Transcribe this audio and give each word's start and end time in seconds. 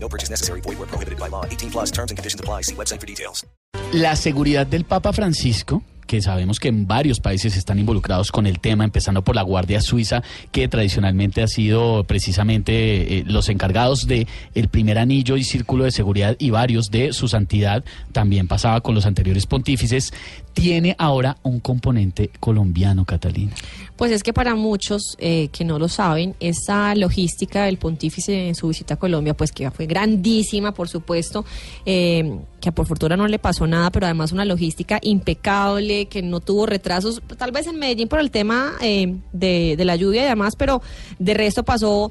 No 0.00 0.08
purchase 0.08 0.30
necessary. 0.30 0.60
Void 0.62 0.78
where 0.78 0.88
prohibited 0.88 1.18
by 1.18 1.28
law. 1.28 1.44
18 1.44 1.70
plus 1.70 1.90
terms 1.90 2.10
and 2.10 2.16
conditions 2.16 2.40
apply. 2.40 2.62
See 2.62 2.74
website 2.74 3.00
for 3.00 3.06
details. 3.06 3.44
La 3.92 4.16
seguridad 4.16 4.66
del 4.66 4.84
Papa 4.84 5.12
Francisco, 5.12 5.82
que 6.06 6.20
sabemos 6.20 6.58
que 6.58 6.68
en 6.68 6.86
varios 6.86 7.20
países 7.20 7.56
están 7.56 7.78
involucrados 7.78 8.32
con 8.32 8.46
el 8.46 8.60
tema, 8.60 8.84
empezando 8.84 9.22
por 9.22 9.36
la 9.36 9.42
Guardia 9.42 9.80
Suiza, 9.80 10.22
que 10.52 10.68
tradicionalmente 10.68 11.42
ha 11.42 11.46
sido 11.46 12.04
precisamente 12.04 13.18
eh, 13.18 13.24
los 13.26 13.48
encargados 13.48 14.06
de 14.06 14.26
el 14.54 14.68
primer 14.68 14.98
anillo 14.98 15.36
y 15.36 15.44
círculo 15.44 15.84
de 15.84 15.90
seguridad 15.90 16.36
y 16.38 16.50
varios 16.50 16.90
de 16.90 17.12
su 17.12 17.28
santidad, 17.28 17.84
también 18.12 18.48
pasaba 18.48 18.80
con 18.80 18.94
los 18.94 19.06
anteriores 19.06 19.46
pontífices, 19.46 20.12
tiene 20.58 20.96
ahora 20.98 21.36
un 21.42 21.60
componente 21.60 22.30
colombiano, 22.40 23.04
Catalina. 23.04 23.52
Pues 23.96 24.12
es 24.12 24.22
que 24.22 24.32
para 24.32 24.54
muchos 24.54 25.16
eh, 25.18 25.48
que 25.52 25.64
no 25.64 25.78
lo 25.78 25.88
saben, 25.88 26.34
esa 26.40 26.94
logística 26.94 27.64
del 27.64 27.78
pontífice 27.78 28.48
en 28.48 28.54
su 28.54 28.68
visita 28.68 28.94
a 28.94 28.96
Colombia, 28.96 29.34
pues 29.34 29.52
que 29.52 29.70
fue 29.70 29.86
grandísima, 29.86 30.72
por 30.72 30.88
supuesto, 30.88 31.44
eh, 31.86 32.38
que 32.60 32.72
por 32.72 32.86
fortuna 32.86 33.16
no 33.16 33.28
le 33.28 33.38
pasó 33.38 33.66
nada, 33.66 33.90
pero 33.90 34.06
además 34.06 34.32
una 34.32 34.44
logística 34.44 34.98
impecable, 35.02 36.06
que 36.06 36.22
no 36.22 36.40
tuvo 36.40 36.66
retrasos, 36.66 37.22
tal 37.36 37.52
vez 37.52 37.66
en 37.66 37.78
Medellín 37.78 38.08
por 38.08 38.20
el 38.20 38.30
tema 38.30 38.72
eh, 38.80 39.16
de, 39.32 39.76
la 39.84 39.96
lluvia 39.96 40.24
y 40.24 40.28
demás, 40.28 40.56
pero 40.56 40.82
de 41.18 41.34
resto 41.34 41.64
pasó 41.64 42.10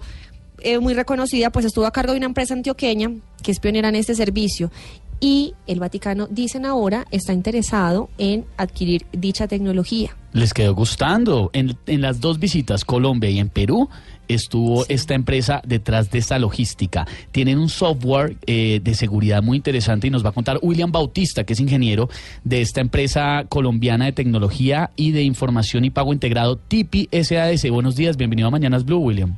eh, 0.59 0.79
muy 0.79 0.93
reconocida, 0.93 1.51
pues 1.51 1.65
estuvo 1.65 1.85
a 1.85 1.91
cargo 1.91 2.13
de 2.13 2.17
una 2.17 2.25
empresa 2.25 2.53
antioqueña 2.53 3.11
que 3.43 3.51
es 3.51 3.59
pionera 3.59 3.89
en 3.89 3.95
este 3.95 4.15
servicio. 4.15 4.71
Y 5.19 5.53
el 5.65 5.79
Vaticano, 5.79 6.27
dicen 6.27 6.65
ahora, 6.65 7.05
está 7.11 7.33
interesado 7.33 8.09
en 8.17 8.45
adquirir 8.57 9.05
dicha 9.11 9.47
tecnología. 9.47 10.15
Les 10.33 10.53
quedó 10.53 10.75
gustando. 10.75 11.49
En, 11.53 11.75
en 11.87 12.01
las 12.01 12.19
dos 12.19 12.39
visitas, 12.39 12.85
Colombia 12.85 13.29
y 13.29 13.39
en 13.39 13.49
Perú, 13.49 13.89
estuvo 14.27 14.85
esta 14.89 15.15
empresa 15.15 15.61
detrás 15.65 16.11
de 16.11 16.19
esta 16.19 16.39
logística. 16.39 17.07
Tienen 17.31 17.57
un 17.57 17.69
software 17.69 18.35
eh, 18.45 18.79
de 18.83 18.93
seguridad 18.93 19.41
muy 19.41 19.57
interesante 19.57 20.07
y 20.07 20.09
nos 20.09 20.25
va 20.25 20.29
a 20.29 20.33
contar 20.33 20.59
William 20.61 20.91
Bautista, 20.91 21.43
que 21.43 21.53
es 21.53 21.59
ingeniero 21.59 22.09
de 22.43 22.61
esta 22.61 22.81
empresa 22.81 23.45
colombiana 23.49 24.05
de 24.05 24.11
tecnología 24.11 24.91
y 24.95 25.11
de 25.11 25.23
información 25.23 25.85
y 25.85 25.89
pago 25.89 26.13
integrado 26.13 26.57
TIPI 26.57 27.09
SAS. 27.23 27.69
Buenos 27.69 27.95
días, 27.95 28.17
bienvenido 28.17 28.47
a 28.47 28.51
Mañanas 28.51 28.85
Blue, 28.85 28.99
William. 28.99 29.35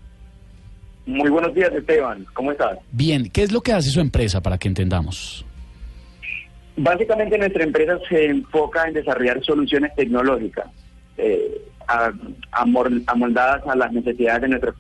Muy 1.06 1.30
buenos 1.30 1.54
días, 1.56 1.72
Esteban. 1.74 2.26
¿Cómo 2.34 2.52
estás? 2.52 2.78
Bien, 2.92 3.30
¿qué 3.30 3.42
es 3.42 3.52
lo 3.52 3.62
que 3.62 3.74
hace 3.74 3.90
su 3.90 4.00
empresa 4.00 4.42
para 4.42 4.60
que 4.60 4.68
entendamos? 4.68 5.44
Básicamente 6.82 7.38
nuestra 7.38 7.64
empresa 7.66 8.00
se 8.08 8.28
enfoca 8.28 8.88
en 8.88 8.94
desarrollar 8.94 9.44
soluciones 9.44 9.94
tecnológicas 9.96 10.68
eh, 11.18 11.62
amoldadas 13.06 13.68
a 13.68 13.76
las 13.76 13.92
necesidades 13.92 14.44
de 14.44 14.48
nuestros 14.48 14.76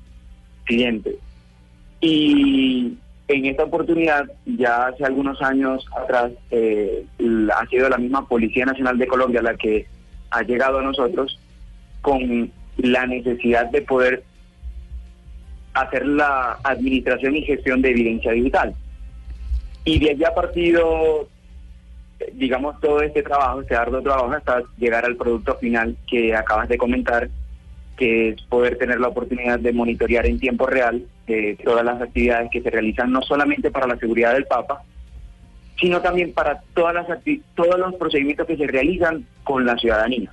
clientes. 0.64 1.16
Y 2.00 2.94
en 3.27 3.45
esta 3.45 3.66
oportunidad, 3.66 4.31
ya 4.45 4.88
hace 4.88 5.03
algunos 5.03 5.42
años 5.42 5.86
atrás, 5.94 6.31
eh, 6.52 7.03
ha 7.53 7.66
sido 7.67 7.89
la 7.89 7.97
misma 7.97 8.25
Policía 8.30 8.66
Nacional 8.66 8.97
de 8.97 9.08
Colombia 9.08 9.42
la 9.42 9.55
que 9.55 9.86
ha 10.31 10.42
llegado 10.44 10.80
a 10.80 10.83
nosotros 10.83 11.38
con 12.02 12.50
la 12.77 13.08
necesidad 13.08 13.66
de 13.72 13.81
poder 13.81 14.23
hacer 15.73 16.05
la 16.05 16.59
administración 16.64 17.36
y 17.36 17.42
gestión 17.42 17.82
de 17.82 17.89
evidencia 17.89 18.32
digital. 18.32 18.73
Y 19.83 19.99
de 19.99 20.11
allí 20.11 20.23
ha 20.23 20.33
partido, 20.33 21.27
digamos, 22.33 22.80
todo 22.80 23.02
este 23.02 23.23
trabajo, 23.23 23.61
este 23.61 23.75
arduo 23.75 24.02
trabajo, 24.02 24.31
hasta 24.31 24.63
llegar 24.77 25.05
al 25.05 25.15
producto 25.15 25.55
final 25.55 25.95
que 26.09 26.35
acabas 26.35 26.69
de 26.69 26.77
comentar, 26.77 27.30
que 27.97 28.30
es 28.30 28.41
poder 28.43 28.77
tener 28.77 28.99
la 28.99 29.09
oportunidad 29.09 29.59
de 29.59 29.73
monitorear 29.73 30.25
en 30.25 30.39
tiempo 30.39 30.65
real 30.65 31.03
eh, 31.27 31.58
todas 31.63 31.85
las 31.85 32.02
actividades 32.02 32.49
que 32.52 32.61
se 32.61 32.69
realizan, 32.69 33.11
no 33.11 33.21
solamente 33.21 33.71
para 33.71 33.87
la 33.87 33.97
seguridad 33.97 34.33
del 34.33 34.45
Papa, 34.45 34.83
sino 35.79 36.02
también 36.02 36.33
para 36.33 36.61
todas 36.73 36.93
las 36.93 37.08
todos 37.55 37.79
los 37.79 37.95
procedimientos 37.95 38.47
que 38.47 38.58
se 38.58 38.67
realizan 38.67 39.25
con 39.43 39.65
la 39.65 39.77
ciudadanía. 39.77 40.31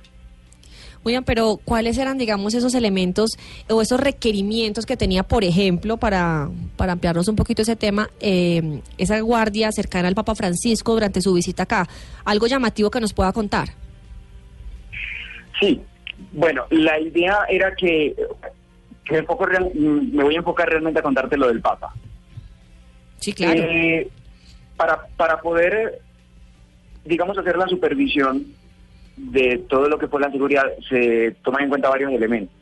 William, 1.05 1.23
pero 1.23 1.59
¿cuáles 1.63 1.97
eran, 1.97 2.17
digamos, 2.17 2.53
esos 2.53 2.73
elementos 2.75 3.31
o 3.69 3.81
esos 3.81 3.99
requerimientos 3.99 4.85
que 4.85 4.97
tenía, 4.97 5.23
por 5.23 5.43
ejemplo, 5.43 5.97
para, 5.97 6.49
para 6.75 6.93
ampliarnos 6.93 7.27
un 7.27 7.35
poquito 7.35 7.61
ese 7.61 7.75
tema, 7.75 8.09
eh, 8.19 8.81
esa 8.97 9.19
guardia 9.21 9.71
cercana 9.71 10.07
al 10.07 10.15
Papa 10.15 10.35
Francisco 10.35 10.93
durante 10.93 11.21
su 11.21 11.33
visita 11.33 11.63
acá? 11.63 11.87
Algo 12.25 12.47
llamativo 12.47 12.91
que 12.91 12.99
nos 12.99 13.13
pueda 13.13 13.31
contar. 13.31 13.69
Sí, 15.59 15.81
bueno, 16.33 16.65
la 16.69 16.99
idea 16.99 17.39
era 17.49 17.73
que, 17.75 18.15
que 19.05 19.11
me, 19.13 19.19
enfoco 19.19 19.45
real- 19.45 19.71
me 19.73 20.23
voy 20.23 20.35
a 20.35 20.39
enfocar 20.39 20.69
realmente 20.69 20.99
a 20.99 21.03
contarte 21.03 21.37
lo 21.37 21.47
del 21.47 21.61
Papa. 21.61 21.93
Sí, 23.19 23.33
claro. 23.33 23.59
Eh, 23.63 24.09
para, 24.75 25.07
para 25.17 25.41
poder, 25.41 26.01
digamos, 27.05 27.37
hacer 27.37 27.57
la 27.57 27.67
supervisión 27.67 28.45
de 29.17 29.57
todo 29.67 29.89
lo 29.89 29.97
que 29.97 30.07
fue 30.07 30.21
la 30.21 30.31
seguridad, 30.31 30.65
se 30.87 31.35
toman 31.43 31.63
en 31.63 31.69
cuenta 31.69 31.89
varios 31.89 32.11
elementos. 32.11 32.55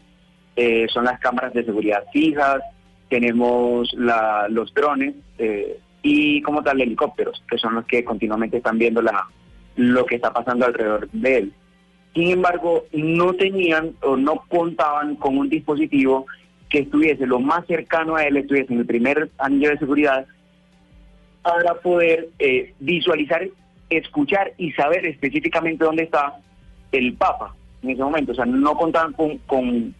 Eh, 0.56 0.88
son 0.90 1.04
las 1.04 1.20
cámaras 1.20 1.54
de 1.54 1.66
seguridad 1.66 2.06
fijas, 2.14 2.62
tenemos 3.10 3.94
la, 3.94 4.48
los 4.50 4.74
drones 4.74 5.16
eh, 5.38 5.80
y 6.02 6.42
como 6.42 6.64
tal 6.64 6.80
helicópteros, 6.80 7.44
que 7.50 7.58
son 7.58 7.76
los 7.76 7.86
que 7.86 8.06
continuamente 8.06 8.58
están 8.58 8.78
viendo 8.78 9.02
la, 9.02 9.28
lo 9.76 10.06
que 10.06 10.16
está 10.16 10.32
pasando 10.32 10.66
alrededor 10.66 11.10
de 11.12 11.38
él. 11.38 11.54
Sin 12.14 12.32
embargo, 12.32 12.86
no 12.94 13.34
tenían 13.34 13.92
o 14.02 14.16
no 14.16 14.44
contaban 14.48 15.18
con 15.18 15.38
un 15.38 15.50
dispositivo 15.50 16.26
que 16.70 16.80
estuviese 16.80 17.28
lo 17.28 17.40
más 17.40 17.66
cercano 17.68 18.16
a 18.16 18.24
él, 18.24 18.38
estuviese 18.38 18.74
en 18.74 18.80
el 18.80 18.86
primer 18.86 19.30
anillo 19.38 19.70
de 19.70 19.78
seguridad, 19.78 20.26
para 21.42 21.76
poder 21.76 22.30
eh, 22.40 22.74
visualizar, 22.80 23.46
escuchar 23.90 24.54
y 24.58 24.72
saber 24.72 25.06
específicamente 25.06 25.84
dónde 25.84 26.04
está 26.04 26.38
el 26.98 27.14
Papa 27.14 27.56
en 27.84 27.92
ese 27.92 28.04
momento. 28.04 28.32
O 28.32 28.36
sea, 28.36 28.46
no 28.46 28.76
contaban 28.76 29.14
con, 29.14 29.38
con 29.40 29.94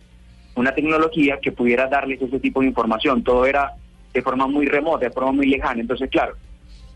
una 0.56 0.74
tecnología 0.74 1.40
que 1.42 1.52
pudiera 1.52 1.88
darles 1.88 2.22
ese 2.22 2.40
tipo 2.40 2.62
de 2.62 2.68
información. 2.68 3.24
Todo 3.24 3.46
era 3.46 3.74
de 4.14 4.22
forma 4.22 4.48
muy 4.48 4.66
remota, 4.66 5.06
de 5.06 5.12
forma 5.12 5.32
muy 5.34 5.48
lejana. 5.48 5.82
Entonces, 5.82 6.10
claro, 6.10 6.36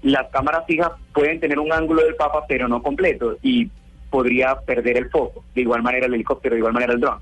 las 0.02 0.30
cámaras 0.30 0.66
fijas 0.66 0.92
pueden 1.14 1.40
tener 1.40 1.60
un 1.60 1.72
ángulo 1.74 2.04
del 2.04 2.16
Papa, 2.16 2.46
pero 2.48 2.68
no 2.68 2.82
completo, 2.82 3.38
y 3.42 3.70
podría 4.10 4.56
perder 4.62 4.98
el 4.98 5.10
foco. 5.10 5.44
De 5.54 5.62
igual 5.62 5.84
manera 5.84 6.06
el 6.06 6.14
helicóptero, 6.14 6.56
de 6.56 6.60
igual 6.60 6.74
manera 6.74 6.94
el 6.94 7.00
dron. 7.00 7.20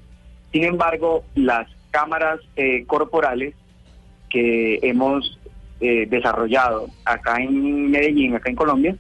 Sin 0.51 0.63
embargo, 0.63 1.23
las 1.35 1.67
cámaras 1.91 2.39
eh, 2.55 2.85
corporales 2.85 3.55
que 4.29 4.79
hemos 4.83 5.39
eh, 5.79 6.05
desarrollado 6.09 6.87
acá 7.05 7.41
en 7.41 7.91
Medellín, 7.91 8.35
acá 8.35 8.49
en 8.49 8.55
Colombia, 8.55 8.95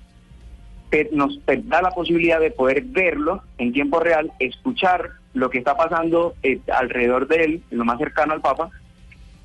nos 1.11 1.39
da 1.45 1.81
la 1.81 1.91
posibilidad 1.91 2.39
de 2.39 2.51
poder 2.51 2.83
verlo 2.83 3.41
en 3.57 3.73
tiempo 3.73 3.99
real, 3.99 4.31
escuchar 4.39 5.11
lo 5.33 5.49
que 5.49 5.59
está 5.59 5.75
pasando 5.75 6.35
eh, 6.43 6.59
alrededor 6.73 7.27
de 7.27 7.43
él, 7.43 7.63
lo 7.71 7.85
más 7.85 7.97
cercano 7.99 8.33
al 8.33 8.41
Papa, 8.41 8.69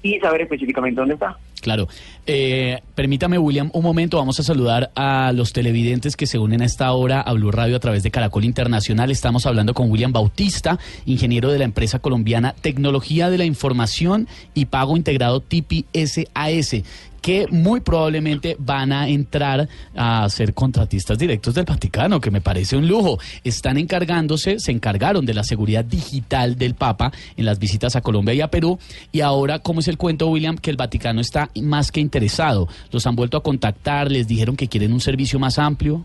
y 0.03 0.19
saber 0.19 0.43
específicamente 0.43 1.01
dónde 1.01 1.15
está. 1.15 1.37
Claro. 1.63 1.87
Eh, 2.27 2.81
permítame, 2.97 3.39
William, 3.39 3.71
un 3.73 3.85
momento. 3.85 4.17
Vamos 4.17 4.39
a 4.41 4.43
saludar 4.43 4.91
a 4.97 5.33
los 5.33 5.53
televidentes 5.53 6.17
que 6.17 6.27
se 6.27 6.39
unen 6.39 6.61
a 6.61 6.65
esta 6.65 6.91
hora 6.93 7.21
a 7.21 7.33
Blue 7.35 7.53
Radio 7.53 7.77
a 7.77 7.81
través 7.81 8.03
de 8.03 8.11
Caracol 8.11 8.45
Internacional. 8.45 9.13
Estamos 9.13 9.47
hablando 9.47 9.73
con 9.73 9.89
William 9.89 10.13
Bautista, 10.13 10.81
ingeniero 11.07 11.53
de 11.53 11.59
la 11.59 11.65
empresa 11.65 12.01
colombiana 12.01 12.53
Tecnología 12.61 13.31
de 13.31 13.39
la 13.39 13.45
Información 13.45 14.27
y 14.55 14.67
Pago 14.67 14.97
Integrado 14.97 15.41
TIPI 15.41 15.87
SAS 16.05 16.83
que 17.23 17.47
muy 17.51 17.81
probablemente 17.81 18.57
van 18.59 18.93
a 18.93 19.09
entrar 19.09 19.69
a 19.97 20.29
ser 20.29 20.53
contratistas 20.53 21.17
directos 21.17 21.55
del 21.55 21.65
Vaticano, 21.65 22.21
que 22.21 22.33
me 22.33 22.41
parece 22.41 22.77
un 22.77 22.89
lujo. 22.89 23.19
Están 23.45 23.79
encargándose, 23.79 24.59
se 24.59 24.73
encargaron 24.73 25.25
de 25.25 25.33
la 25.33 25.45
seguridad 25.45 25.85
digital 25.85 26.57
del 26.57 26.75
Papa 26.75 27.13
en 27.37 27.45
las 27.45 27.61
visitas 27.61 27.95
a 27.95 28.01
Colombia 28.01 28.35
y 28.35 28.41
a 28.41 28.49
Perú. 28.49 28.79
Y 29.13 29.21
ahora, 29.21 29.61
¿cómo 29.61 29.81
es 29.81 29.89
el 29.89 29.97
cuento, 29.97 30.27
William? 30.27 30.59
Que 30.59 30.71
el 30.71 30.77
Vaticano 30.77 31.21
está 31.21 31.49
más 31.63 31.93
que 31.93 32.01
interesado. 32.01 32.69
Los 32.91 33.07
han 33.07 33.15
vuelto 33.15 33.37
a 33.37 33.43
contactar, 33.43 34.11
les 34.11 34.27
dijeron 34.27 34.57
que 34.57 34.67
quieren 34.67 34.93
un 34.93 35.01
servicio 35.01 35.39
más 35.39 35.61
amplio. 35.61 36.05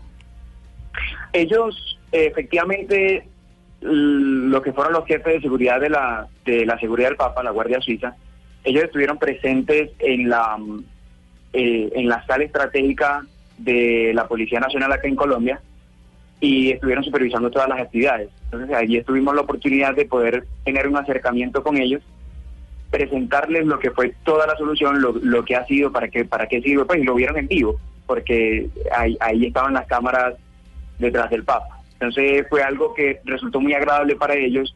Ellos, 1.32 1.98
efectivamente, 2.12 3.26
lo 3.80 4.62
que 4.62 4.72
fueron 4.72 4.92
los 4.92 5.04
jefes 5.04 5.34
de 5.34 5.40
seguridad 5.40 5.80
de 5.80 5.90
la, 5.90 6.28
de 6.44 6.64
la 6.64 6.78
seguridad 6.78 7.08
del 7.08 7.16
Papa, 7.16 7.42
la 7.42 7.50
Guardia 7.50 7.80
Suiza, 7.80 8.14
ellos 8.64 8.84
estuvieron 8.84 9.18
presentes 9.18 9.90
en 9.98 10.28
la, 10.28 10.56
eh, 11.52 11.90
en 11.94 12.08
la 12.08 12.24
sala 12.26 12.44
estratégica 12.44 13.24
de 13.58 14.12
la 14.14 14.28
Policía 14.28 14.60
Nacional 14.60 14.92
acá 14.92 15.08
en 15.08 15.16
Colombia 15.16 15.60
y 16.40 16.70
estuvieron 16.70 17.04
supervisando 17.04 17.50
todas 17.50 17.68
las 17.68 17.80
actividades. 17.80 18.28
Entonces 18.44 18.74
allí 18.76 19.02
tuvimos 19.02 19.34
la 19.34 19.42
oportunidad 19.42 19.94
de 19.94 20.04
poder 20.04 20.44
tener 20.64 20.86
un 20.86 20.96
acercamiento 20.96 21.62
con 21.62 21.76
ellos, 21.76 22.02
presentarles 22.90 23.66
lo 23.66 23.78
que 23.78 23.90
fue 23.90 24.14
toda 24.24 24.46
la 24.46 24.56
solución, 24.56 25.00
lo, 25.00 25.12
lo 25.12 25.44
que 25.44 25.56
ha 25.56 25.66
sido, 25.66 25.92
para 25.92 26.08
qué, 26.08 26.24
para 26.24 26.46
qué 26.46 26.60
sirve, 26.62 26.84
pues 26.84 27.00
y 27.00 27.04
lo 27.04 27.14
vieron 27.14 27.36
en 27.38 27.48
vivo, 27.48 27.78
porque 28.06 28.68
ahí, 28.96 29.16
ahí 29.20 29.46
estaban 29.46 29.74
las 29.74 29.86
cámaras 29.86 30.34
detrás 30.98 31.30
del 31.30 31.44
Papa. 31.44 31.80
Entonces 31.94 32.46
fue 32.48 32.62
algo 32.62 32.94
que 32.94 33.20
resultó 33.24 33.60
muy 33.60 33.74
agradable 33.74 34.14
para 34.14 34.34
ellos 34.34 34.74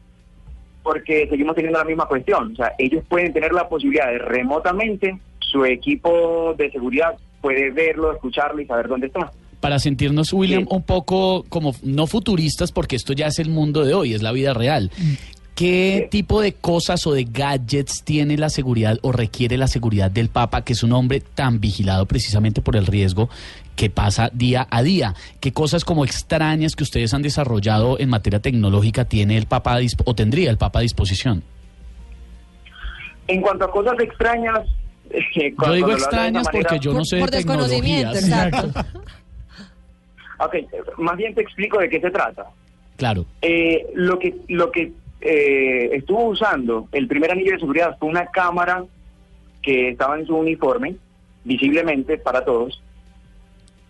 porque 0.83 1.27
seguimos 1.29 1.55
teniendo 1.55 1.79
la 1.79 1.85
misma 1.85 2.07
cuestión. 2.07 2.51
O 2.51 2.55
sea, 2.55 2.73
ellos 2.77 3.03
pueden 3.07 3.31
tener 3.31 3.53
la 3.53 3.69
posibilidad 3.69 4.07
de 4.11 4.19
remotamente, 4.19 5.17
su 5.53 5.63
equipo 5.65 6.53
de 6.57 6.69
seguridad 6.71 7.15
puede 7.41 7.71
verlo, 7.71 8.11
escucharlo 8.11 8.59
y 8.61 8.65
saber 8.65 8.87
dónde 8.89 9.07
está. 9.07 9.31
Para 9.61 9.79
sentirnos, 9.79 10.33
William, 10.33 10.63
Sí. 10.63 10.67
un 10.71 10.83
poco 10.83 11.45
como 11.47 11.73
no 11.83 12.07
futuristas, 12.07 12.73
porque 12.73 12.97
esto 12.97 13.13
ya 13.13 13.27
es 13.27 13.39
el 13.39 13.49
mundo 13.49 13.85
de 13.85 13.93
hoy, 13.93 14.13
es 14.13 14.21
la 14.21 14.33
vida 14.33 14.53
real. 14.53 14.91
¿Qué 15.55 15.99
Sí. 16.05 16.09
tipo 16.09 16.41
de 16.41 16.53
cosas 16.53 17.05
o 17.05 17.13
de 17.13 17.25
gadgets 17.25 18.03
tiene 18.03 18.37
la 18.37 18.49
seguridad 18.49 18.97
o 19.03 19.11
requiere 19.11 19.55
la 19.57 19.67
seguridad 19.67 20.09
del 20.09 20.29
Papa, 20.29 20.63
que 20.63 20.73
es 20.73 20.81
un 20.83 20.91
hombre 20.93 21.21
tan 21.21 21.59
vigilado 21.59 22.07
precisamente 22.07 22.59
por 22.61 22.75
el 22.75 22.87
riesgo 22.87 23.29
que 23.75 23.89
pasa 23.91 24.31
día 24.33 24.67
a 24.71 24.81
día? 24.81 25.13
¿Qué 25.39 25.53
cosas 25.53 25.85
como 25.85 26.03
extrañas 26.05 26.75
que 26.75 26.83
ustedes 26.83 27.13
han 27.13 27.21
desarrollado 27.21 27.99
en 27.99 28.09
materia 28.09 28.39
tecnológica 28.39 29.05
tiene 29.05 29.37
el 29.37 29.45
Papa 29.45 29.77
o 30.05 30.15
tendría 30.15 30.49
el 30.49 30.57
Papa 30.57 30.79
a 30.79 30.81
disposición? 30.81 31.43
En 33.27 33.41
cuanto 33.41 33.65
a 33.65 33.71
cosas 33.71 33.93
extrañas... 33.99 34.67
eh, 35.13 35.51
Yo 35.51 35.55
cuando 35.55 35.75
digo 35.75 35.91
extrañas 35.91 36.43
porque 36.51 36.57
manera- 36.63 36.77
yo 36.81 36.91
no 36.91 36.97
Por- 36.99 37.05
sé 37.07 37.15
de 37.15 37.21
por 37.21 37.31
desconocimiento, 37.31 38.13
exacto. 38.15 38.79
Ok, 40.39 40.55
más 40.97 41.15
bien 41.15 41.33
te 41.35 41.41
explico 41.41 41.79
de 41.79 41.89
qué 41.89 42.01
se 42.01 42.11
trata. 42.11 42.47
Claro. 42.97 43.25
Eh, 43.41 43.85
lo 43.93 44.19
que 44.19 44.35
lo 44.49 44.71
que 44.71 44.91
eh, 45.21 45.89
estuvo 45.93 46.25
usando 46.25 46.87
el 46.91 47.07
primer 47.07 47.31
anillo 47.31 47.53
de 47.53 47.59
seguridad 47.59 47.95
fue 47.99 48.09
una 48.09 48.25
cámara 48.25 48.83
que 49.61 49.89
estaba 49.89 50.17
en 50.19 50.25
su 50.25 50.35
uniforme, 50.35 50.95
visiblemente 51.45 52.17
para 52.17 52.43
todos, 52.43 52.81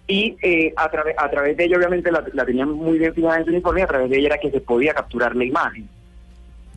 y 0.06 0.36
eh, 0.44 0.74
a, 0.76 0.90
través 0.92 1.16
a 1.18 1.30
través 1.32 1.58
de 1.58 1.66
ella 1.66 1.78
obviamente 1.78 2.12
la, 2.12 2.24
la 2.34 2.46
tenían 2.46 2.70
muy 2.72 3.00
bien 3.00 3.14
fijada 3.16 3.38
en 3.40 3.46
su 3.46 3.52
uniforme, 3.52 3.80
y 3.80 3.84
a 3.84 3.88
través 3.88 4.10
de 4.12 4.18
ella 4.20 4.28
era 4.28 4.38
que 4.38 4.52
se 4.52 4.62
podía 4.62 4.94
capturar 4.94 5.36
la 5.36 5.46
imagen. 5.46 5.88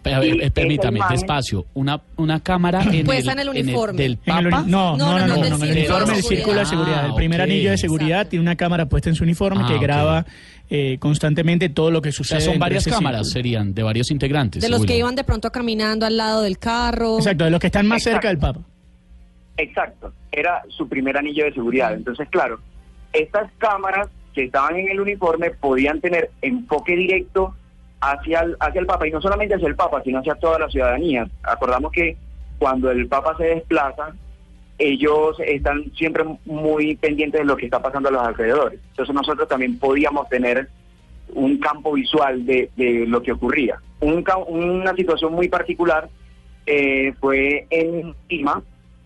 Pe- 0.07 0.15
a 0.15 0.19
ver, 0.21 0.29
Y 0.29 0.39
eh, 0.39 0.45
esa 0.45 0.55
permítame, 0.55 0.99
imagen- 0.99 1.17
despacio. 1.17 1.67
Una, 1.75 2.01
una 2.17 2.41
cámara 2.41 2.83
en 2.83 3.05
Puesta 3.05 3.33
el, 3.33 3.39
en 3.39 3.43
el 3.43 3.49
uniforme. 3.49 4.03
del 4.03 4.19
En 4.25 4.37
el 4.39 4.45
Papa. 4.51 4.63
uni- 4.63 4.71
no, 4.71 4.97
No, 4.97 4.97
no, 4.97 5.07
no, 5.07 5.19
no, 5.19 5.27
no, 5.27 5.27
no, 5.37 5.43
del 5.43 5.51
no, 5.51 5.57
en 5.57 5.63
el 5.63 5.69
círculo 5.69 5.73
uniforme 5.77 6.07
de 6.07 6.13
del 6.17 6.23
círculo 6.25 6.59
de 6.59 6.67
seguridad. 6.67 6.67
seguridad. 6.67 7.07
El 7.07 7.15
primer 7.15 7.41
Ah, 7.41 7.45
anillo 7.45 7.71
de 7.71 7.79
seguridad 7.79 8.11
Exacto. 8.11 8.31
tiene 8.31 8.43
una 8.43 8.57
cámara 8.57 8.87
puesta 8.87 9.09
en 9.09 9.15
su 9.15 9.25
uniforme 9.25 9.63
Ah, 9.65 9.69
que 9.69 9.79
graba 9.79 10.27
eh, 10.69 10.97
constantemente 10.99 11.69
todo 11.69 11.91
lo 11.93 12.03
que 12.03 12.09
O 12.09 12.13
sea, 12.13 12.25
sucede. 12.25 12.41
son 12.41 12.59
varias 12.59 12.85
cámaras, 12.87 13.27
círculo. 13.29 13.33
serían, 13.33 13.73
de 13.75 13.83
varios 13.85 14.11
integrantes. 14.11 14.63
De 14.63 14.69
los 14.69 14.85
que 14.85 14.97
iban 14.99 15.15
de 15.15 15.23
pronto 15.25 15.51
caminando 15.53 16.07
al 16.07 16.17
lado 16.17 16.43
del 16.43 16.59
carro. 16.59 17.19
Exacto, 17.19 17.45
de 17.45 17.51
los 17.51 17.61
que 17.61 17.67
están 17.69 17.87
más 17.87 18.03
cerca 18.03 18.29
del. 18.29 18.39
Papa. 18.39 18.61
Exacto, 19.59 20.13
era 20.33 20.63
su 20.69 20.89
primer 20.89 21.17
anillo 21.17 21.45
de 21.45 21.53
seguridad. 21.53 21.95
Entonces, 21.95 22.29
claro, 22.31 22.59
estas 23.13 23.51
cámaras 23.59 24.09
que 24.35 24.45
estaban 24.45 24.77
en 24.77 24.89
el 24.91 25.01
uniforme 25.01 25.51
podían 25.53 26.01
tener 26.01 26.31
enfoque 26.43 26.95
directo 26.95 27.55
hacia 28.01 28.41
el, 28.41 28.57
hacia 28.61 28.81
el 28.81 28.87
Papa, 28.87 29.07
y 29.07 29.11
no 29.11 29.21
solamente 29.21 29.55
hacia 29.55 29.69
el 29.69 29.77
Papa, 29.77 30.03
sino 30.05 30.19
hacia 30.21 30.35
toda 30.35 30.59
la 30.59 30.69
ciudadanía. 30.69 31.27
Acordamos 31.43 31.93
que 31.93 32.17
cuando 32.59 32.91
el 32.91 33.07
Papa 33.09 33.37
se 33.37 33.45
desplaza, 33.45 34.15
ellos 34.79 35.37
están 35.41 35.91
siempre 35.97 36.25
muy 36.45 36.97
pendientes 36.97 37.41
de 37.41 37.47
lo 37.47 37.57
que 37.57 37.65
está 37.67 37.81
pasando 37.81 38.09
a 38.09 38.13
los 38.13 38.23
alrededores. 38.23 38.79
Entonces 38.91 39.15
nosotros 39.15 39.49
también 39.49 39.79
podíamos 39.79 40.29
tener 40.29 40.69
un 41.35 41.59
campo 41.59 41.93
visual 41.93 42.45
de, 42.47 42.71
de 42.77 43.07
lo 43.07 43.23
que 43.23 43.33
ocurría. 43.33 43.79
Un 44.01 44.25
una 44.49 44.95
situación 44.95 45.33
muy 45.33 45.49
particular 45.49 46.09
eh, 46.67 47.15
fue 47.21 47.67
en 47.71 48.15
Lima, 48.29 48.63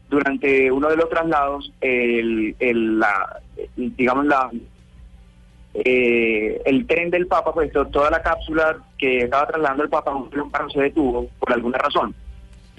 durante 0.08 0.72
uno 0.72 0.88
de 0.88 0.96
los 0.96 1.08
traslados, 1.08 1.72
el, 1.80 2.56
el- 2.58 2.98
la, 2.98 3.40
digamos, 3.76 4.26
la, 4.26 4.50
eh, 5.74 6.60
el 6.64 6.86
tren 6.86 7.10
del 7.10 7.26
Papa, 7.26 7.52
pues 7.54 7.72
to- 7.72 7.86
toda 7.86 8.10
la 8.10 8.22
cápsula 8.22 8.76
que 8.98 9.18
estaba 9.24 9.46
trasladando 9.46 9.84
el 9.84 9.88
Papa, 9.88 10.14
un 10.14 10.28
carro 10.50 10.68
se 10.70 10.80
detuvo 10.82 11.28
por 11.38 11.52
alguna 11.52 11.78
razón. 11.78 12.14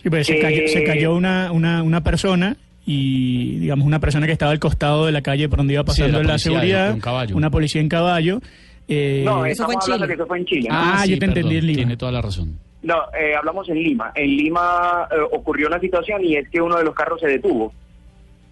Sí, 0.04 0.10
pues 0.10 0.28
se 0.28 0.38
Eh, 0.38 0.42
cayó, 0.42 0.68
se 0.68 0.84
cayó 0.84 1.16
una, 1.16 1.52
una, 1.52 1.84
una 1.84 2.02
persona 2.02 2.58
y, 2.86 3.60
digamos, 3.60 3.86
una 3.86 4.00
persona 4.00 4.26
que 4.26 4.34
estaba 4.34 4.52
al 4.52 4.60
costado 4.60 5.06
de 5.06 5.12
la 5.12 5.22
calle 5.22 5.48
por 5.48 5.58
donde 5.58 5.74
iba 5.74 5.84
pasando 5.84 6.18
la 6.18 6.24
la, 6.24 6.30
policía, 6.30 6.52
de 6.52 6.58
seguridad, 6.58 6.94
un 6.94 7.00
caballo. 7.00 7.36
una 7.38 7.50
policía 7.50 7.82
en 7.82 7.90
caballo. 7.90 8.42
eh, 8.88 9.22
No, 9.24 9.46
Eso 9.46 9.66
fue 9.66 9.74
en 9.76 9.80
estamos 9.80 9.84
hablando 9.86 10.06
Chile. 10.06 10.08
que 10.08 10.14
eso 10.22 10.28
fue 10.28 10.38
en 10.40 10.46
Chile. 10.46 10.70
¿no? 10.70 10.76
Ah, 10.78 11.06
yo 11.06 11.20
te 11.20 11.26
entendí 11.26 11.58
en 11.58 11.66
Lima. 11.68 11.78
Tiene 11.78 11.98
toda 11.98 12.12
la 12.12 12.22
razón. 12.22 12.58
No, 12.84 12.96
eh, 13.18 13.36
hablamos 13.36 13.70
en 13.70 13.76
Lima. 13.76 14.12
En 14.16 14.36
Lima 14.36 15.08
eh, 15.12 15.16
ocurrió 15.32 15.68
una 15.68 15.80
situación 15.80 16.26
y 16.26 16.36
es 16.36 16.50
que 16.50 16.60
uno 16.60 16.78
de 16.78 16.84
los 16.84 16.96
carros 16.96 17.22
se 17.22 17.28
detuvo. 17.28 17.72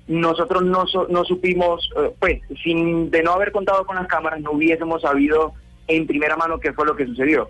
Nosotros 0.09 0.63
no, 0.63 0.85
no 1.07 1.23
supimos, 1.23 1.87
eh, 1.95 2.11
pues, 2.19 2.41
sin 2.63 3.11
de 3.11 3.21
no 3.21 3.33
haber 3.33 3.51
contado 3.51 3.85
con 3.85 3.95
las 3.95 4.07
cámaras, 4.07 4.41
no 4.41 4.53
hubiésemos 4.53 5.03
sabido 5.03 5.53
en 5.87 6.07
primera 6.07 6.35
mano 6.35 6.59
qué 6.59 6.73
fue 6.73 6.87
lo 6.87 6.95
que 6.95 7.05
sucedió. 7.05 7.49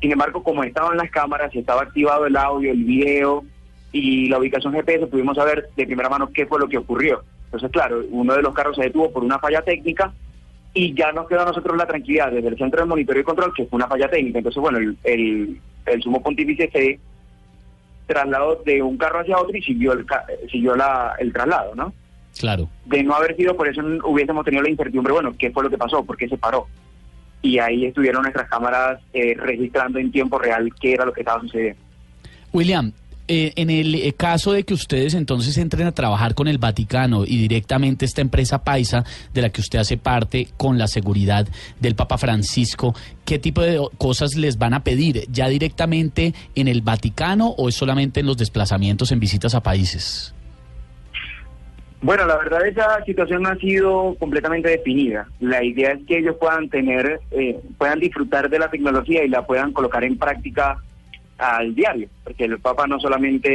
Sin 0.00 0.10
embargo, 0.10 0.42
como 0.42 0.64
estaban 0.64 0.96
las 0.96 1.08
cámaras 1.12 1.54
estaba 1.54 1.82
activado 1.82 2.26
el 2.26 2.36
audio, 2.36 2.72
el 2.72 2.82
video 2.82 3.44
y 3.92 4.28
la 4.28 4.40
ubicación 4.40 4.72
GPS, 4.72 5.06
pudimos 5.06 5.36
saber 5.36 5.68
de 5.76 5.86
primera 5.86 6.08
mano 6.08 6.30
qué 6.34 6.46
fue 6.46 6.58
lo 6.58 6.68
que 6.68 6.78
ocurrió. 6.78 7.22
Entonces, 7.44 7.70
claro, 7.70 8.02
uno 8.10 8.34
de 8.34 8.42
los 8.42 8.54
carros 8.54 8.74
se 8.74 8.82
detuvo 8.82 9.12
por 9.12 9.22
una 9.22 9.38
falla 9.38 9.62
técnica 9.62 10.12
y 10.74 10.94
ya 10.94 11.12
nos 11.12 11.28
quedó 11.28 11.42
a 11.42 11.46
nosotros 11.46 11.76
la 11.76 11.86
tranquilidad 11.86 12.32
desde 12.32 12.48
el 12.48 12.58
centro 12.58 12.80
de 12.80 12.86
monitoreo 12.86 13.22
y 13.22 13.24
control 13.24 13.54
que 13.54 13.66
fue 13.66 13.76
una 13.76 13.86
falla 13.86 14.10
técnica. 14.10 14.38
Entonces, 14.38 14.60
bueno, 14.60 14.78
el, 14.78 14.98
el, 15.04 15.60
el 15.86 16.02
sumo 16.02 16.20
pontífice 16.20 16.68
se 16.72 16.98
trasladó 18.06 18.62
de 18.64 18.82
un 18.82 18.96
carro 18.96 19.20
hacia 19.20 19.38
otro 19.38 19.56
y 19.56 19.62
siguió 19.62 19.92
el, 19.92 20.04
ca- 20.06 20.26
siguió 20.50 20.74
la, 20.76 21.14
el 21.18 21.32
traslado, 21.32 21.74
¿no? 21.74 21.92
Claro. 22.38 22.68
De 22.84 23.02
no 23.02 23.14
haber 23.14 23.36
sido 23.36 23.56
por 23.56 23.68
eso 23.68 23.80
hubiésemos 24.04 24.44
tenido 24.44 24.62
la 24.62 24.70
incertidumbre, 24.70 25.12
bueno, 25.12 25.34
¿qué 25.38 25.50
fue 25.50 25.62
lo 25.64 25.70
que 25.70 25.78
pasó? 25.78 26.04
¿Por 26.04 26.16
qué 26.16 26.28
se 26.28 26.36
paró? 26.36 26.66
Y 27.42 27.58
ahí 27.58 27.84
estuvieron 27.86 28.22
nuestras 28.22 28.48
cámaras 28.48 29.00
eh, 29.12 29.34
registrando 29.38 29.98
en 29.98 30.10
tiempo 30.10 30.38
real 30.38 30.70
qué 30.80 30.94
era 30.94 31.04
lo 31.04 31.12
que 31.12 31.20
estaba 31.20 31.40
sucediendo. 31.42 31.80
William, 32.52 32.92
eh, 33.26 33.52
en 33.56 33.70
el 33.70 33.94
eh, 33.94 34.12
caso 34.12 34.52
de 34.52 34.64
que 34.64 34.74
ustedes 34.74 35.14
entonces 35.14 35.56
entren 35.56 35.86
a 35.86 35.92
trabajar 35.92 36.34
con 36.34 36.46
el 36.46 36.58
Vaticano 36.58 37.24
y 37.24 37.38
directamente 37.38 38.04
esta 38.04 38.20
empresa 38.20 38.62
paisa 38.64 39.04
de 39.32 39.40
la 39.40 39.48
que 39.48 39.62
usted 39.62 39.78
hace 39.78 39.96
parte 39.96 40.48
con 40.58 40.76
la 40.76 40.88
seguridad 40.88 41.46
del 41.80 41.94
Papa 41.94 42.18
Francisco, 42.18 42.94
¿qué 43.24 43.38
tipo 43.38 43.62
de 43.62 43.80
cosas 43.96 44.34
les 44.36 44.58
van 44.58 44.74
a 44.74 44.84
pedir? 44.84 45.24
¿Ya 45.30 45.48
directamente 45.48 46.34
en 46.54 46.68
el 46.68 46.82
Vaticano 46.82 47.48
o 47.56 47.70
es 47.70 47.74
solamente 47.74 48.20
en 48.20 48.26
los 48.26 48.36
desplazamientos 48.36 49.10
en 49.10 49.20
visitas 49.20 49.54
a 49.54 49.62
países? 49.62 50.34
Bueno, 52.02 52.26
la 52.26 52.36
verdad 52.36 52.66
esa 52.66 53.02
situación 53.06 53.44
no 53.44 53.48
ha 53.48 53.56
sido 53.56 54.14
completamente 54.18 54.68
definida. 54.68 55.26
La 55.40 55.64
idea 55.64 55.92
es 55.92 56.06
que 56.06 56.18
ellos 56.18 56.36
puedan 56.38 56.68
tener, 56.68 57.20
eh, 57.30 57.58
puedan 57.78 57.98
disfrutar 58.00 58.50
de 58.50 58.58
la 58.58 58.68
tecnología 58.68 59.24
y 59.24 59.28
la 59.28 59.46
puedan 59.46 59.72
colocar 59.72 60.04
en 60.04 60.18
práctica 60.18 60.76
al 61.38 61.74
diario, 61.74 62.08
porque 62.22 62.44
el 62.44 62.58
Papa 62.60 62.86
no 62.86 62.98
solamente, 63.00 63.48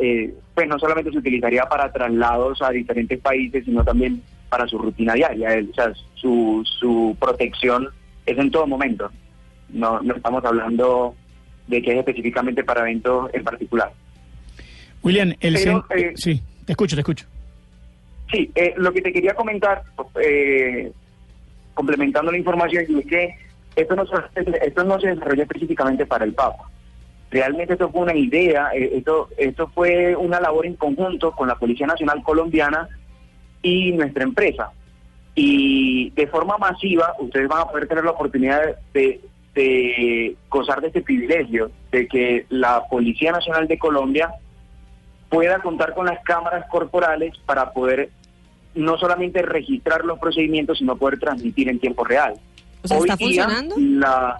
eh, 0.00 0.34
pues 0.54 0.66
no 0.68 0.78
solamente 0.78 1.10
se 1.12 1.18
utilizaría 1.18 1.64
para 1.66 1.92
traslados 1.92 2.62
a 2.62 2.70
diferentes 2.70 3.18
países, 3.20 3.64
sino 3.64 3.84
también 3.84 4.22
para 4.48 4.66
su 4.66 4.78
rutina 4.78 5.14
diaria. 5.14 5.50
Él, 5.54 5.68
o 5.70 5.74
sea, 5.74 5.92
su, 6.14 6.62
su 6.80 7.16
protección 7.20 7.88
es 8.24 8.38
en 8.38 8.50
todo 8.50 8.66
momento. 8.66 9.10
No, 9.68 10.00
no 10.00 10.14
estamos 10.14 10.42
hablando 10.44 11.14
de 11.66 11.82
que 11.82 11.92
es 11.92 11.98
específicamente 11.98 12.64
para 12.64 12.80
eventos 12.80 13.30
en 13.34 13.44
particular. 13.44 13.92
William, 15.02 15.34
el 15.40 15.54
Pero, 15.54 15.84
eh, 15.94 16.12
sí, 16.16 16.40
te 16.64 16.72
escucho, 16.72 16.96
te 16.96 17.00
escucho. 17.02 17.26
Sí, 18.32 18.50
eh, 18.54 18.74
lo 18.78 18.92
que 18.92 19.02
te 19.02 19.12
quería 19.12 19.34
comentar, 19.34 19.82
eh, 20.22 20.90
complementando 21.74 22.30
la 22.32 22.38
información, 22.38 22.84
es 22.98 23.06
que 23.06 23.34
esto 23.76 23.94
no, 23.94 24.06
se- 24.06 24.16
esto 24.66 24.84
no 24.84 24.98
se 24.98 25.08
desarrolló 25.08 25.42
específicamente 25.42 26.04
para 26.06 26.24
el 26.24 26.32
Papa. 26.34 26.68
Realmente 27.30 27.74
esto 27.74 27.90
fue 27.90 28.02
una 28.02 28.14
idea, 28.14 28.70
eh, 28.74 28.96
esto, 28.96 29.28
esto 29.36 29.68
fue 29.74 30.16
una 30.16 30.40
labor 30.40 30.66
en 30.66 30.76
conjunto 30.76 31.32
con 31.32 31.48
la 31.48 31.56
Policía 31.56 31.86
Nacional 31.86 32.22
Colombiana 32.22 32.88
y 33.62 33.92
nuestra 33.92 34.24
empresa. 34.24 34.70
Y 35.34 36.10
de 36.10 36.26
forma 36.26 36.56
masiva, 36.56 37.14
ustedes 37.18 37.48
van 37.48 37.62
a 37.62 37.66
poder 37.66 37.86
tener 37.86 38.04
la 38.04 38.12
oportunidad 38.12 38.76
de, 38.94 39.20
de 39.54 40.36
gozar 40.48 40.80
de 40.80 40.88
este 40.88 41.02
privilegio, 41.02 41.70
de 41.92 42.08
que 42.08 42.46
la 42.48 42.84
Policía 42.88 43.32
Nacional 43.32 43.68
de 43.68 43.78
Colombia 43.78 44.30
pueda 45.28 45.58
contar 45.60 45.94
con 45.94 46.06
las 46.06 46.22
cámaras 46.24 46.64
corporales 46.70 47.34
para 47.44 47.72
poder 47.72 48.10
no 48.74 48.96
solamente 48.96 49.42
registrar 49.42 50.04
los 50.04 50.18
procedimientos, 50.18 50.78
sino 50.78 50.96
poder 50.96 51.18
transmitir 51.18 51.68
en 51.68 51.78
tiempo 51.78 52.04
real. 52.04 52.34
O 52.82 52.88
sea, 52.88 52.98
¿está 52.98 53.16
funcionando? 53.16 53.74
La, 53.78 54.38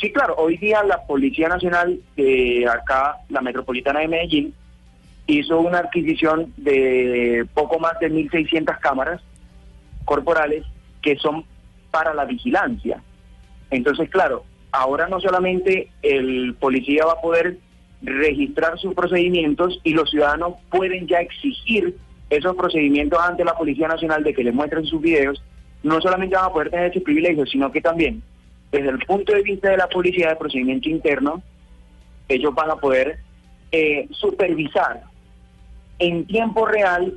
sí, 0.00 0.12
claro, 0.12 0.34
hoy 0.36 0.56
día 0.56 0.82
la 0.84 1.06
Policía 1.06 1.48
Nacional 1.48 2.00
de 2.16 2.66
acá, 2.68 3.18
la 3.28 3.40
Metropolitana 3.40 4.00
de 4.00 4.08
Medellín, 4.08 4.54
hizo 5.26 5.60
una 5.60 5.78
adquisición 5.78 6.52
de 6.56 7.46
poco 7.54 7.78
más 7.78 7.98
de 7.98 8.10
1.600 8.10 8.78
cámaras 8.78 9.20
corporales 10.04 10.64
que 11.02 11.16
son 11.16 11.44
para 11.90 12.14
la 12.14 12.24
vigilancia. 12.24 13.02
Entonces, 13.70 14.08
claro, 14.10 14.44
ahora 14.70 15.08
no 15.08 15.20
solamente 15.20 15.90
el 16.02 16.54
policía 16.54 17.04
va 17.06 17.12
a 17.12 17.20
poder 17.20 17.58
registrar 18.02 18.78
sus 18.78 18.94
procedimientos 18.94 19.80
y 19.82 19.92
los 19.92 20.10
ciudadanos 20.10 20.54
pueden 20.70 21.06
ya 21.06 21.20
exigir 21.20 21.96
esos 22.30 22.56
procedimientos 22.56 23.18
ante 23.20 23.44
la 23.44 23.56
Policía 23.56 23.88
Nacional 23.88 24.22
de 24.22 24.34
que 24.34 24.44
les 24.44 24.54
muestren 24.54 24.84
sus 24.84 25.00
videos, 25.00 25.42
no 25.82 26.00
solamente 26.00 26.36
van 26.36 26.46
a 26.46 26.52
poder 26.52 26.70
tener 26.70 26.90
ese 26.90 27.00
privilegio, 27.00 27.46
sino 27.46 27.70
que 27.70 27.80
también, 27.80 28.22
desde 28.76 28.90
el 28.90 28.98
punto 29.00 29.32
de 29.32 29.42
vista 29.42 29.70
de 29.70 29.76
la 29.76 29.88
policía 29.88 30.30
de 30.30 30.36
procedimiento 30.36 30.88
interno, 30.88 31.42
ellos 32.28 32.54
van 32.54 32.70
a 32.70 32.76
poder 32.76 33.18
eh, 33.72 34.06
supervisar 34.10 35.02
en 35.98 36.26
tiempo 36.26 36.66
real 36.66 37.14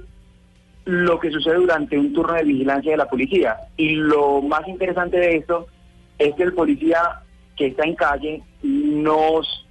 lo 0.85 1.19
que 1.19 1.31
sucede 1.31 1.55
durante 1.55 1.97
un 1.97 2.13
turno 2.13 2.33
de 2.33 2.43
vigilancia 2.43 2.91
de 2.91 2.97
la 2.97 3.09
policía. 3.09 3.57
Y 3.77 3.95
lo 3.95 4.41
más 4.41 4.67
interesante 4.67 5.17
de 5.17 5.37
esto 5.37 5.67
es 6.17 6.33
que 6.35 6.43
el 6.43 6.53
policía 6.53 7.21
que 7.55 7.67
está 7.67 7.83
en 7.83 7.95
calle 7.95 8.41
nos 8.63 9.67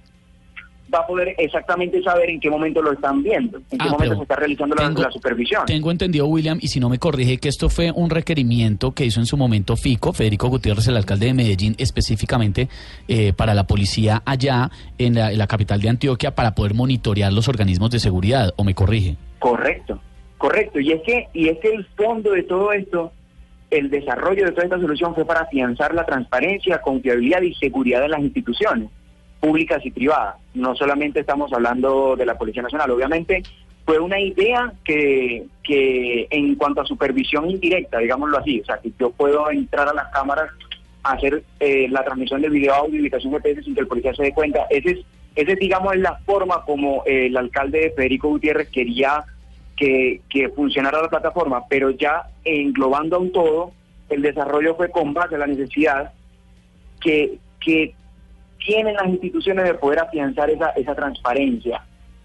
va 0.93 0.99
a 0.99 1.07
poder 1.07 1.35
exactamente 1.37 2.01
saber 2.01 2.29
en 2.29 2.39
qué 2.39 2.49
momento 2.49 2.81
lo 2.81 2.91
están 2.93 3.21
viendo, 3.23 3.57
en 3.57 3.77
qué 3.77 3.85
Ah, 3.87 3.91
momento 3.91 4.15
se 4.15 4.21
está 4.23 4.35
realizando 4.35 4.75
la, 4.75 4.87
tengo- 4.87 5.01
la 5.03 5.11
supervisión. 5.11 5.65
Tengo 5.65 5.91
entendido, 5.91 6.25
William, 6.27 6.57
y 6.61 6.67
si 6.69 6.79
no 6.79 6.89
me 6.89 6.97
corrige, 6.99 7.37
que 7.37 7.49
esto 7.49 7.69
fue 7.69 7.91
un 7.91 8.09
requerimiento 8.09 8.91
que 8.93 9.05
hizo 9.05 9.19
en 9.19 9.25
su 9.25 9.37
momento 9.37 9.75
FICO, 9.75 10.13
Federico 10.13 10.47
Gutiérrez, 10.49 10.87
el 10.87 10.97
alcalde 10.97 11.27
de 11.27 11.33
Medellín, 11.33 11.75
específicamente 11.77 12.69
eh, 13.07 13.33
para 13.33 13.53
la 13.53 13.65
policía 13.65 14.21
allá 14.25 14.71
en 14.97 15.15
la, 15.15 15.31
en 15.31 15.37
la 15.37 15.47
capital 15.47 15.79
de 15.81 15.89
Antioquia 15.89 16.33
para 16.35 16.55
poder 16.55 16.73
monitorear 16.73 17.31
los 17.33 17.47
organismos 17.47 17.91
de 17.91 17.99
seguridad, 17.99 18.53
¿o 18.57 18.63
me 18.63 18.73
corrige? 18.73 19.15
Correcto, 19.39 19.99
correcto. 20.37 20.79
Y 20.79 20.91
es 20.91 21.01
que 21.05 21.27
y 21.33 21.49
es 21.49 21.57
que 21.59 21.69
el 21.73 21.85
fondo 21.95 22.31
de 22.31 22.43
todo 22.43 22.71
esto, 22.73 23.11
el 23.71 23.89
desarrollo 23.89 24.45
de 24.45 24.51
toda 24.51 24.63
esta 24.63 24.79
solución 24.79 25.13
fue 25.13 25.25
para 25.25 25.41
afianzar 25.41 25.93
la 25.93 26.05
transparencia, 26.05 26.81
confiabilidad 26.81 27.41
y 27.43 27.53
seguridad 27.55 28.01
de 28.01 28.09
las 28.09 28.19
instituciones 28.21 28.89
públicas 29.39 29.85
y 29.85 29.91
privadas. 29.91 30.35
No 30.53 30.75
solamente 30.75 31.21
estamos 31.21 31.51
hablando 31.53 32.15
de 32.15 32.25
la 32.25 32.37
Policía 32.37 32.61
Nacional, 32.61 32.91
obviamente 32.91 33.43
fue 33.85 33.99
una 33.99 34.19
idea 34.19 34.71
que, 34.83 35.45
que 35.63 36.27
en 36.29 36.55
cuanto 36.55 36.81
a 36.81 36.85
supervisión 36.85 37.49
indirecta, 37.49 37.97
digámoslo 37.97 38.37
así, 38.37 38.59
o 38.61 38.65
sea, 38.65 38.77
que 38.77 38.91
yo 38.99 39.09
puedo 39.09 39.49
entrar 39.49 39.87
a 39.87 39.93
las 39.93 40.09
cámaras 40.09 40.51
hacer 41.03 41.43
eh, 41.59 41.87
la 41.89 42.03
transmisión 42.03 42.41
de 42.41 42.49
video, 42.49 42.73
audio 42.73 43.01
ubicación 43.01 43.33
GPS 43.33 43.63
sin 43.63 43.73
que 43.73 43.81
el 43.81 43.87
policía 43.87 44.13
se 44.13 44.23
dé 44.23 44.33
cuenta. 44.33 44.67
Ese 44.69 44.91
es, 44.91 44.99
ese 45.35 45.53
es, 45.53 45.69
la 45.95 46.19
forma 46.25 46.63
como 46.65 47.03
el 47.05 47.35
alcalde 47.35 47.93
Federico 47.95 48.29
Gutiérrez 48.29 48.69
quería 48.69 49.23
que, 49.75 50.21
que 50.29 50.49
funcionara 50.49 51.01
la 51.01 51.09
plataforma, 51.09 51.63
pero 51.69 51.89
ya 51.91 52.23
englobando 52.43 53.15
a 53.15 53.19
un 53.19 53.31
todo, 53.31 53.71
el 54.09 54.21
desarrollo 54.21 54.75
fue 54.75 54.91
con 54.91 55.13
base 55.13 55.35
a 55.35 55.39
la 55.39 55.47
necesidad 55.47 56.13
que, 56.99 57.37
que 57.61 57.95
tienen 58.65 58.95
las 58.95 59.07
instituciones 59.07 59.65
de 59.65 59.73
poder 59.73 59.99
afianzar 59.99 60.49
esa, 60.49 60.69
esa 60.69 60.95
transparencia, 60.95 61.81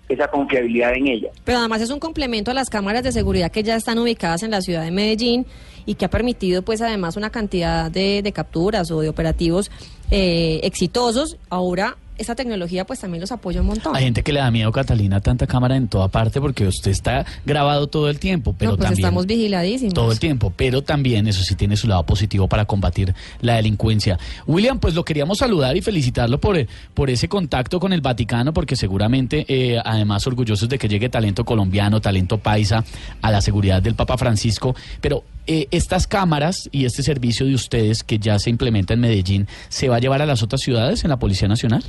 esa 0.08 0.28
confiabilidad 0.28 0.94
en 0.94 1.06
ellas. 1.06 1.32
Pero 1.44 1.58
además 1.58 1.80
es 1.80 1.90
un 1.90 2.00
complemento 2.00 2.50
a 2.50 2.54
las 2.54 2.70
cámaras 2.70 3.02
de 3.02 3.12
seguridad 3.12 3.50
que 3.50 3.62
ya 3.62 3.76
están 3.76 3.98
ubicadas 3.98 4.42
en 4.42 4.50
la 4.50 4.60
ciudad 4.60 4.82
de 4.82 4.90
Medellín 4.90 5.46
y 5.86 5.94
que 5.94 6.04
ha 6.04 6.10
permitido 6.10 6.62
pues 6.62 6.82
además 6.82 7.16
una 7.16 7.30
cantidad 7.30 7.90
de, 7.90 8.22
de 8.22 8.32
capturas 8.32 8.90
o 8.90 9.00
de 9.00 9.08
operativos 9.08 9.70
eh, 10.10 10.60
exitosos. 10.62 11.38
Ahora 11.50 11.96
esa 12.18 12.34
tecnología 12.34 12.84
pues 12.84 13.00
también 13.00 13.20
los 13.20 13.32
apoya 13.32 13.60
un 13.60 13.68
montón. 13.68 13.96
Hay 13.96 14.04
gente 14.04 14.22
que 14.22 14.32
le 14.32 14.40
da 14.40 14.50
miedo, 14.50 14.70
Catalina, 14.72 15.20
tanta 15.20 15.46
cámara 15.46 15.76
en 15.76 15.88
toda 15.88 16.08
parte 16.08 16.40
porque 16.40 16.66
usted 16.66 16.90
está 16.90 17.24
grabado 17.44 17.86
todo 17.86 18.08
el 18.08 18.18
tiempo, 18.18 18.54
pero 18.56 18.72
no, 18.72 18.76
pues 18.76 18.88
también... 18.88 19.06
estamos 19.06 19.26
vigiladísimos. 19.26 19.94
Todo 19.94 20.12
el 20.12 20.18
tiempo, 20.18 20.52
pero 20.54 20.82
también 20.82 21.26
eso 21.26 21.42
sí 21.42 21.54
tiene 21.54 21.76
su 21.76 21.88
lado 21.88 22.04
positivo 22.04 22.48
para 22.48 22.64
combatir 22.64 23.14
la 23.40 23.56
delincuencia. 23.56 24.18
William, 24.46 24.78
pues 24.78 24.94
lo 24.94 25.04
queríamos 25.04 25.38
saludar 25.38 25.76
y 25.76 25.82
felicitarlo 25.82 26.38
por, 26.38 26.56
eh, 26.56 26.68
por 26.94 27.10
ese 27.10 27.28
contacto 27.28 27.80
con 27.80 27.92
el 27.92 28.00
Vaticano, 28.00 28.52
porque 28.52 28.76
seguramente, 28.76 29.44
eh, 29.48 29.80
además, 29.84 30.26
orgullosos 30.26 30.68
de 30.68 30.78
que 30.78 30.88
llegue 30.88 31.08
talento 31.08 31.44
colombiano, 31.44 32.00
talento 32.00 32.38
paisa 32.38 32.84
a 33.22 33.30
la 33.30 33.40
seguridad 33.40 33.82
del 33.82 33.94
Papa 33.94 34.16
Francisco. 34.16 34.74
Pero 35.00 35.24
eh, 35.46 35.68
estas 35.70 36.06
cámaras 36.06 36.68
y 36.72 36.86
este 36.86 37.02
servicio 37.02 37.46
de 37.46 37.54
ustedes 37.54 38.02
que 38.02 38.18
ya 38.18 38.38
se 38.38 38.50
implementa 38.50 38.94
en 38.94 39.00
Medellín, 39.00 39.46
¿se 39.68 39.88
va 39.88 39.96
a 39.96 39.98
llevar 39.98 40.22
a 40.22 40.26
las 40.26 40.42
otras 40.42 40.62
ciudades 40.62 41.04
en 41.04 41.10
la 41.10 41.18
Policía 41.18 41.48
Nacional? 41.48 41.84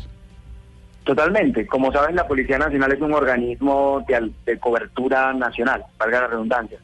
Totalmente. 1.05 1.67
Como 1.67 1.91
sabes, 1.91 2.15
la 2.15 2.27
Policía 2.27 2.57
Nacional 2.57 2.91
es 2.91 2.99
un 2.99 3.13
organismo 3.13 4.03
de, 4.07 4.31
de 4.43 4.59
cobertura 4.59 5.31
nacional, 5.33 5.85
valga 5.99 6.21
la 6.21 6.27
redundancia. 6.27 6.79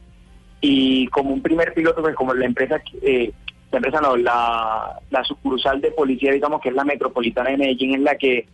Y 0.60 1.08
como 1.08 1.30
un 1.30 1.42
primer 1.42 1.74
piloto, 1.74 2.02
pues 2.02 2.14
como 2.14 2.32
la 2.32 2.46
empresa, 2.46 2.80
eh, 3.02 3.32
la 3.72 3.78
empresa 3.78 4.00
no, 4.00 4.16
la, 4.16 4.96
la 5.10 5.24
sucursal 5.24 5.80
de 5.80 5.90
policía, 5.90 6.30
digamos 6.30 6.60
que 6.60 6.68
es 6.68 6.74
la 6.76 6.84
metropolitana 6.84 7.50
de 7.50 7.56
Medellín, 7.56 7.96
es 7.96 8.00
la 8.00 8.14
que 8.14 8.46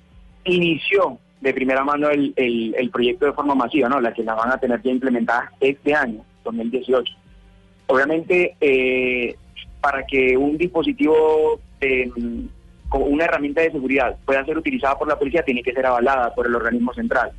inició 0.45 1.19
de 1.43 1.53
primera 1.53 1.85
mano 1.85 2.09
el, 2.09 2.33
el, 2.37 2.75
el 2.75 2.91
proyecto 2.91 3.27
de 3.27 3.35
forma 3.35 3.55
masiva, 3.55 3.91
¿no? 3.91 4.01
La 4.01 4.15
que 4.15 4.25
la 4.25 4.35
van 4.35 4.51
a 4.51 4.59
tener 4.59 4.81
ya 4.83 4.91
implementada 4.91 5.53
este 5.61 5.95
año, 5.95 6.25
2018. 6.45 7.13
Obviamente, 7.89 8.57
eh, 8.59 9.37
para 9.83 10.07
que 10.07 10.35
un 10.35 10.57
dispositivo 10.57 11.61
de, 11.79 12.11
como 12.88 13.04
una 13.07 13.25
herramienta 13.25 13.61
de 13.61 13.73
seguridad 13.73 14.16
pueda 14.25 14.45
ser 14.45 14.57
utilizada 14.59 14.99
por 14.99 15.09
la 15.09 15.18
policía, 15.18 15.42
tiene 15.42 15.62
que 15.62 15.73
ser 15.73 15.87
avalada 15.87 16.35
por 16.35 16.47
el 16.47 16.54
organismo 16.54 16.92
central, 16.95 17.33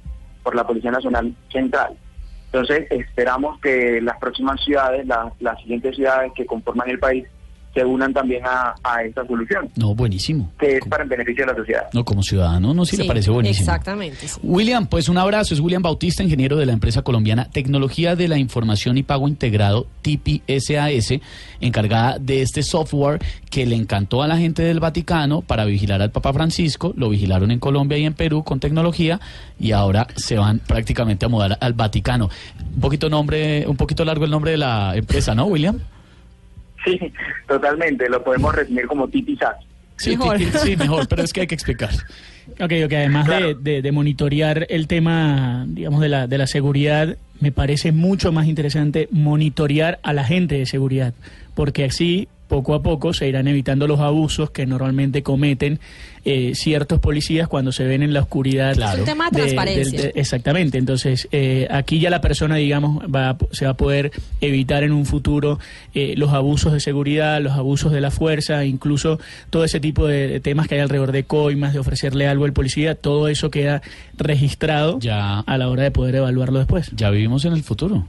por 0.44 0.56
la 0.56 0.66
Policía 0.66 0.92
Nacional 0.92 1.34
Central. 1.52 1.98
Entonces, 2.46 2.88
esperamos 2.92 3.60
que 3.60 4.02
las 4.02 4.18
próximas 4.18 4.60
ciudades, 4.64 5.06
la- 5.06 5.32
las 5.40 5.60
siguientes 5.62 5.96
ciudades 5.96 6.32
que 6.36 6.46
conforman 6.46 6.90
el 6.90 7.00
país, 7.00 7.26
se 7.74 7.86
unan 7.86 8.14
también 8.14 8.42
a, 8.46 8.74
a 8.84 9.04
esta 9.04 9.26
solución, 9.28 9.70
No, 9.76 9.94
buenísimo. 9.94 10.52
que 10.60 10.78
es 10.78 10.86
para 10.88 11.04
el 11.04 11.10
beneficio 11.10 11.46
de 11.46 11.52
la 11.52 11.58
sociedad. 11.58 11.84
No, 11.94 12.04
como 12.04 12.24
ciudadano, 12.24 12.74
no, 12.74 12.86
sí, 12.86 12.98
le 12.98 13.06
parece 13.06 13.30
buenísimo. 13.32 13.64
Exactamente. 13.70 14.28
sí. 14.28 14.40
William, 14.44 14.88
pues 14.88 15.08
un 15.10 15.18
abrazo. 15.18 15.54
Es 15.54 15.60
William 15.60 15.82
Bautista, 15.82 16.24
ingeniero 16.24 16.58
de 16.58 16.66
la 16.66 16.74
empresa 16.74 17.02
colombiana 17.04 17.50
Tecnología 17.50 18.16
de 18.16 18.28
la 18.28 18.38
Información 18.38 18.98
y 18.98 19.04
Pago 19.04 19.28
Integrado, 19.28 19.88
TIPI 20.02 20.42
SAS, 20.60 21.14
encargada 21.62 22.18
de 22.20 22.42
este 22.42 22.64
software 22.64 23.20
que 23.50 23.66
le 23.66 23.76
encantó 23.76 24.24
a 24.24 24.28
la 24.28 24.38
gente 24.38 24.64
del 24.64 24.80
Vaticano 24.80 25.42
para 25.42 25.66
vigilar 25.66 26.02
al 26.02 26.12
Papa 26.12 26.34
Francisco. 26.34 26.94
Lo 26.98 27.10
vigilaron 27.10 27.52
en 27.52 27.60
Colombia 27.60 27.98
y 27.98 28.06
en 28.06 28.14
Perú 28.14 28.44
con 28.44 28.60
tecnología 28.60 29.20
y 29.60 29.72
ahora 29.74 30.08
se 30.16 30.38
van 30.38 30.60
prácticamente 30.60 31.26
a 31.26 31.30
mudar 31.30 31.58
al 31.62 31.74
Vaticano. 31.74 32.30
Un 32.76 32.82
poquito 32.82 33.10
nombre, 33.10 33.66
un 33.68 33.78
poquito 33.78 34.04
largo 34.06 34.26
el 34.26 34.32
nombre 34.32 34.52
de 34.52 34.58
la 34.58 34.96
empresa, 34.96 35.36
¿no, 35.36 35.46
William? 35.46 35.80
Sí, 36.86 37.00
totalmente. 37.48 38.08
Lo 38.10 38.24
podemos 38.24 38.54
resumir 38.56 38.88
como 38.88 39.08
TIPISAS. 39.08 39.56
Sí, 39.98 40.12
Mejor. 40.12 40.38
Titi, 40.38 40.58
sí, 40.60 40.78
mejor, 40.78 41.08
pero 41.10 41.24
es 41.24 41.34
que 41.34 41.42
hay 41.42 41.48
que 41.48 41.56
explicar. 41.56 41.90
Ok, 42.62 42.72
ok, 42.86 42.94
además 42.94 43.28
de, 43.28 43.38
Claro. 43.38 43.54
de- 43.56 43.82
de 43.82 43.92
monitorear 43.92 44.66
el 44.70 44.88
tema, 44.88 45.66
digamos, 45.68 46.00
de 46.02 46.08
la, 46.10 46.26
de 46.28 46.38
la 46.38 46.48
seguridad, 46.48 47.18
me 47.42 47.52
parece 47.52 47.92
mucho 47.92 48.32
más 48.32 48.48
interesante 48.48 49.10
monitorear 49.12 50.00
a 50.04 50.14
la 50.14 50.24
gente 50.24 50.56
de 50.58 50.66
seguridad, 50.66 51.14
porque 51.54 51.84
así, 51.86 52.28
poco 52.50 52.74
a 52.74 52.82
poco, 52.82 53.14
se 53.14 53.30
irán 53.30 53.48
evitando 53.48 53.88
los 53.88 54.02
abusos 54.02 54.50
que 54.52 54.66
normalmente 54.66 55.24
cometen 55.24 55.80
eh, 56.26 56.52
ciertos 56.56 57.00
policías 57.00 57.48
cuando 57.48 57.72
se 57.72 57.86
ven 57.86 58.04
en 58.04 58.12
la 58.14 58.20
oscuridad. 58.20 58.74
Claro. 58.76 58.94
Es 58.96 59.00
un 59.00 59.06
tema 59.06 59.30
de 59.30 59.38
transparencia. 59.40 60.02
de- 60.02 60.12
exactamente, 60.16 60.78
entonces 60.78 61.30
eh, 61.32 61.68
aquí 61.72 62.00
ya 62.00 62.10
la 62.10 62.20
persona, 62.20 62.56
digamos, 62.58 63.04
va, 63.06 63.30
a- 63.30 63.38
se 63.52 63.64
va 63.64 63.72
a 63.72 63.78
poder 63.78 64.12
evitar 64.42 64.84
en 64.84 64.92
un 64.92 65.06
futuro 65.06 65.60
eh, 65.94 66.16
los 66.18 66.34
abusos 66.34 66.74
de 66.74 66.82
seguridad, 66.82 67.40
los 67.42 67.54
abusos 67.54 67.94
de 67.94 68.02
la 68.02 68.12
fuerza, 68.12 68.66
incluso 68.66 69.20
todo 69.50 69.64
ese 69.64 69.80
tipo 69.80 70.08
de, 70.08 70.28
de 70.28 70.40
temas 70.42 70.68
que 70.68 70.76
hay 70.76 70.82
alrededor 70.82 71.14
de 71.14 71.24
coimas, 71.24 71.72
de 71.72 71.80
ofrecerle 71.80 72.28
algo 72.28 72.44
al 72.46 72.52
policía, 72.54 72.96
todo 72.96 73.30
eso 73.30 73.50
queda 73.52 73.82
registrado 74.18 75.00
Ya. 75.00 75.40
a 75.40 75.58
la 75.58 75.70
hora 75.70 75.84
de 75.84 75.92
poder 75.92 76.16
evaluarlo 76.16 76.60
después. 76.60 76.92
Ya 76.96 77.10
vivimos 77.12 77.46
en 77.46 77.54
el 77.54 77.64
futuro. 77.64 78.06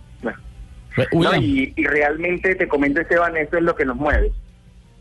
No, 1.12 1.36
y, 1.36 1.72
y 1.76 1.84
realmente 1.84 2.54
te 2.54 2.68
comento, 2.68 3.00
Esteban, 3.00 3.36
esto 3.36 3.56
es 3.56 3.62
lo 3.62 3.74
que 3.74 3.84
nos 3.84 3.96
mueve. 3.96 4.32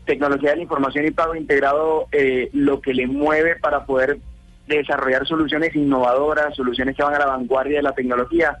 Tecnología 0.04 0.50
de 0.50 0.56
la 0.56 0.62
información 0.62 1.06
y 1.06 1.10
pago 1.10 1.34
integrado, 1.34 2.06
eh, 2.12 2.48
lo 2.52 2.80
que 2.80 2.94
le 2.94 3.06
mueve 3.06 3.56
para 3.56 3.84
poder 3.84 4.18
desarrollar 4.66 5.26
soluciones 5.26 5.74
innovadoras, 5.74 6.54
soluciones 6.54 6.96
que 6.96 7.02
van 7.02 7.14
a 7.14 7.18
la 7.18 7.26
vanguardia 7.26 7.78
de 7.78 7.82
la 7.82 7.92
tecnología, 7.92 8.56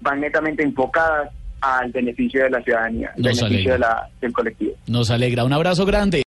van 0.00 0.20
netamente 0.20 0.62
enfocadas 0.62 1.30
al 1.60 1.90
beneficio 1.90 2.44
de 2.44 2.50
la 2.50 2.62
ciudadanía, 2.62 3.12
al 3.16 3.22
beneficio 3.22 3.72
de 3.72 3.78
la, 3.78 4.08
del 4.20 4.32
colectivo. 4.32 4.72
Nos 4.86 5.10
alegra. 5.10 5.44
Un 5.44 5.52
abrazo 5.52 5.84
grande. 5.86 6.16